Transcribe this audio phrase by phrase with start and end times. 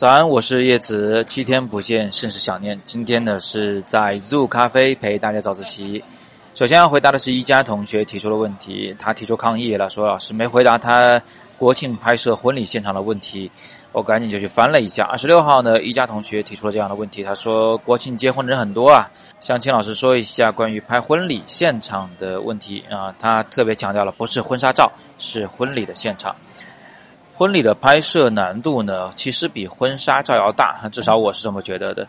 [0.00, 1.22] 早安，我是叶子。
[1.26, 2.80] 七天不见，甚是想念。
[2.86, 6.02] 今天呢是在 Zoo 咖啡陪大家早自习。
[6.54, 11.20] 首先要回答的是一家同学提出的问题，他提出抗议了，说老师没回答他
[11.58, 13.52] 国庆拍摄婚礼现场的问题。
[13.92, 15.04] 我赶紧就去翻了一下。
[15.04, 19.06] 二十六号呢，一家同学提出了这样的问题，他说国庆结婚的人很多啊，
[19.38, 23.14] 想请老师说一下关于拍婚礼现场的问题啊。
[23.18, 26.34] 他特别强调了，不是婚纱照，是婚礼的现场。
[27.40, 32.06] 婚礼的拍摄难度呢，其实比婚纱照要大，至少我是这么觉得的。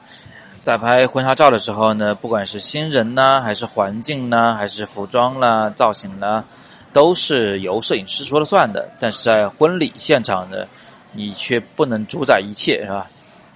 [0.62, 6.44] 在拍婚纱照的时候呢，不管是新人呢，还是环境呢，还是服装啦、造型呢，
[6.92, 8.90] 都是由摄影师说了算的。
[9.00, 10.68] 但是在婚礼现场呢，
[11.14, 13.08] 你却不能主宰一切，是吧？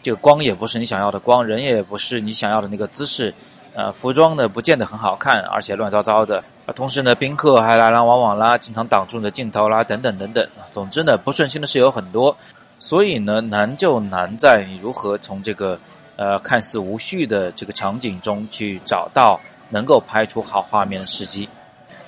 [0.01, 3.33] 这个光也不是你想要的光，人也不是你想要的那个姿势。
[3.75, 6.41] 呃，服装呢不见得很好看，而且乱糟糟的。
[6.65, 10.47] 啊，同时呢，宾客还来来往往啦，经常挡住你的镜头啦，等等等等。
[10.71, 12.35] 总之呢，不顺心的事有很多。
[12.79, 15.77] 所以呢，难就难在你如何从这个
[16.15, 21.47] 呃看似无序的这个场景中去找到能够拍出好画面的时机。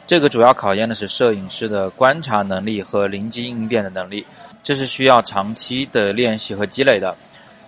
[0.06, 4.26] 这个主要考验的是摄影师的观察能力和灵机应变的能力，
[4.64, 7.14] 这是需要长期的练习和积累的。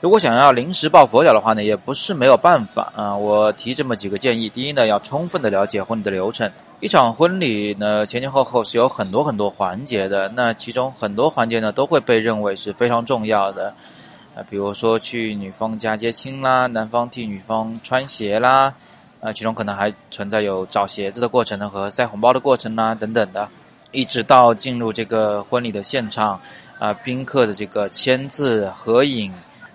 [0.01, 3.13] 如果想要临时抱佛脚的话呢，也不是没有办法啊。
[3.13, 6.49] 我提这么几个建议：第一呢，要充分的了解婚礼的流程。
[6.79, 13.73] 一场婚礼呢，前前后后是有很多很多环节的，那其中很多环节呢，都会被认为是非常重要的
[14.33, 14.39] 啊。
[14.49, 18.73] 比如说去女方家接亲啦，男方替女方穿鞋啦，
[19.19, 23.49] 啊，其中可能还存在有找鞋子的过程呢，和塞红包的过程啦，等等的，
[23.91, 26.39] 一直到进入这个婚礼的现场
[26.79, 29.29] 啊，宾客的这个签字合影。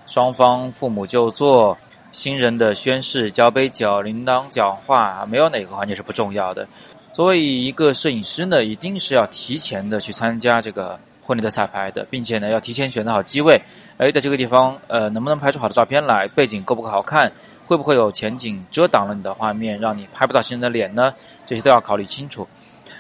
[0.07, 1.77] 双方父母就座，
[2.13, 6.67] 新人的宣誓、交杯酒、铃铛讲话，没有哪个环节是不重要的。
[7.13, 13.61] 作为一个摄影师呢，一定是要提前的去参加这个婚礼的彩排的，并且呢，要提前选择好机位。
[13.97, 16.29] 哎，在这个地方，呃，能不能拍出好的照片来？
[16.29, 17.31] 背景够不够好看？
[17.67, 21.15] 会不会有前景遮挡了你的画面，让你拍不到新人的脸呢？
[21.47, 22.47] 这些都要考虑清楚。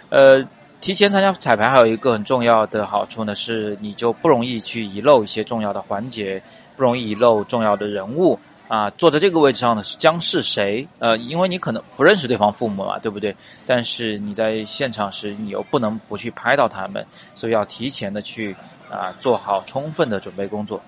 [0.08, 0.42] 呃，
[0.80, 6.40] 提前参加彩排还有一个很重要的好处呢，是你就不容易去遗漏一些重要的环节。
[6.76, 10.86] 不容易遗漏重要的人物啊，坐在这个位置上的是将是谁？
[10.98, 13.34] 呃，因为你可能不认识对方父母嘛，对不对？
[13.66, 18.56] 但是你在现场时，你又不能不去拍到他们，所以要提前的去
[18.90, 20.80] 啊做好充分的准备工作。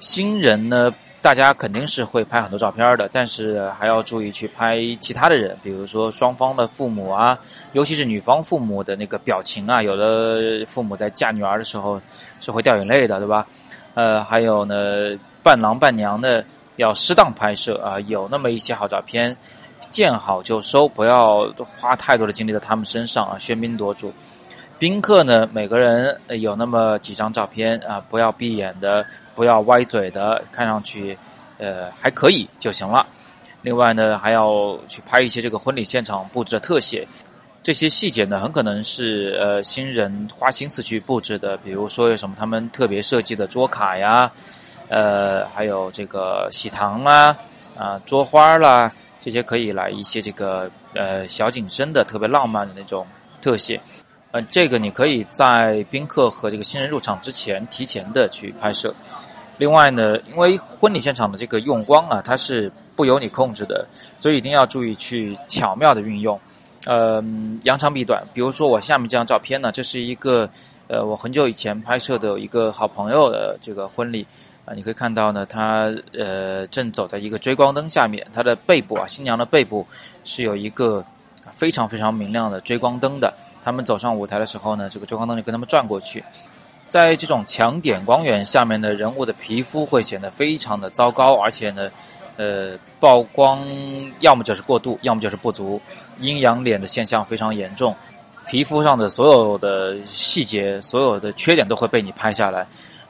[0.00, 7.38] 新人呢，大家肯定是会拍很多照片的，但是还要注意去拍其他的人，比如说双方的父母啊，
[7.74, 12.00] 尤其是女方父母的那个表情啊，有的父母在嫁女儿的时候
[12.40, 13.46] 是会掉眼泪的，对吧？
[13.94, 16.44] 呃，还有呢，伴郎伴娘的
[16.76, 19.36] 要适当拍摄啊，有那么一些好照片，
[19.90, 24.12] 见好就收，不要花太多的精力在他们身上啊，喧宾夺主。
[24.78, 31.18] 宾客呢，每个人有那么几张照片啊，不要闭眼的，不要歪嘴的，看上去
[31.58, 33.06] 呃还可以就行了。
[33.60, 37.06] 另外呢，还要去拍一些这个婚礼现场布置的特写。
[37.70, 44.28] 这些细节呢，很可能是呃新人花心思去布置的，比如说有什么他们特别设计的桌卡呀，
[44.88, 47.36] 呃，还有这个喜糖啦，
[47.78, 53.06] 啊，桌花啦，这些可以来一些这个呃小景深的特别浪漫的那种
[53.40, 53.80] 特写，
[54.32, 58.92] 呃，这个你可以在宾客和这个新人入场之前提前的去拍摄。
[59.58, 63.86] 另外呢，因为婚礼现场的这个用光啊，它是不由你控制的，
[64.16, 66.40] 所以一定要注意去巧妙的运用。
[66.86, 67.22] 呃，
[67.64, 68.24] 扬长避短。
[68.32, 70.48] 比如说我下面这张照片呢，这是一个
[70.88, 74.26] 呃我很久以前拍摄的一个好朋友的这个婚礼
[74.64, 79.86] 啊，你可以看到呢，他呃正走在一个追光灯下面，他的背部啊，新娘的背部
[80.24, 81.04] 是有一个
[81.54, 83.32] 非常非常明亮的追光灯的。
[83.62, 86.24] 他们走上舞台的时候呢，这个追光灯就跟他们转过去。
[86.88, 91.90] 在这种强点光源下面的人物的皮肤会显得非常的糟糕，而且呢。
[92.40, 93.62] 呃，曝光
[94.20, 95.78] 要么就是过度，要么就是不足，
[96.20, 97.94] 阴阳脸的现象非常严重，
[98.48, 102.66] 皮肤上的所有的细节、所有的缺点都会被你拍下来，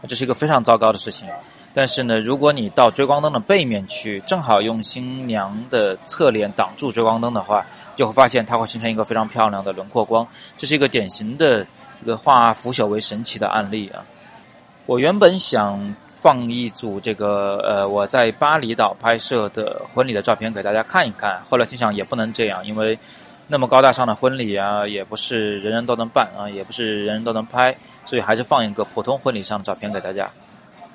[0.08, 1.28] 这是一个非常糟糕的事情。
[1.72, 10.26] 但是呢，如果你到追光灯的背面去，正好用新娘的侧脸挡住追光灯的话，就会发现它会形成一个非常漂亮的轮廓光，
[10.56, 11.64] 这是一个典型的
[12.02, 14.02] 一个化腐朽为神奇的案例啊。
[14.86, 15.94] 我原本想。
[16.20, 21.40] 放一组这个呃我在巴厘岛拍摄的婚礼的照片给大家看一看。
[21.48, 22.96] 后来心想也不能这样，因为
[23.48, 27.74] 那么高大上的婚礼啊，也不是人人都能办啊，也不是人人都能拍，
[28.04, 30.30] 所以还是放一个普通婚礼上的照片给大家。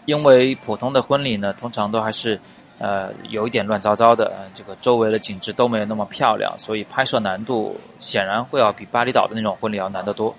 [0.05, 2.39] 因为普通的婚礼呢，通常都还是
[2.77, 10.33] 呃有一点乱糟糟的，这个周围的景致都没有那么漂亮，所以拍摄难度显然会要比巴厘岛的那种婚礼要难得多。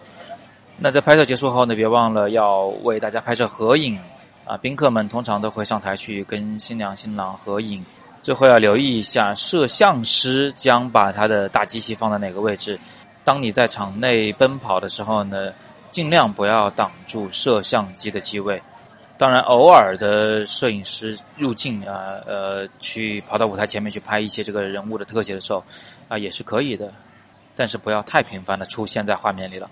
[0.78, 3.98] 那在拍摄结束后呢，别忘了要为大家拍摄合影。
[4.46, 7.84] 啊，宾客们通常都会上台去跟新娘新郎合影。
[8.22, 12.78] 最后要留意一下，摄像师将把他的大机器放在哪个位置。
[13.25, 15.52] 当你在场内奔跑的时候呢，
[15.90, 18.62] 尽量不要挡住摄像机的机位。
[19.19, 25.64] 当然，偶尔的摄影师入镜啊，呃，去跑到舞台前面去拍一些这个人物的特写的时候，
[26.08, 26.92] 啊，也是可以的。
[27.54, 29.70] 但是不要太频繁的出现在画面里了。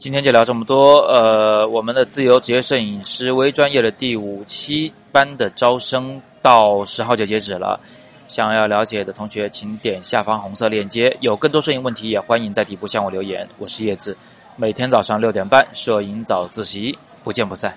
[0.00, 1.00] 今天就聊这么多。
[1.08, 7.78] 呃，我们的自由职业摄影师微专业的第五期班的招生到十号就截止了。
[8.26, 11.14] 想要了解的同学，请点下方红色链接。
[11.20, 13.46] 有更多摄影问题，也欢迎在底部向我留言。
[13.58, 14.16] 我是叶子，
[14.56, 17.76] 每天早上六点半，摄影早自习，不见不散。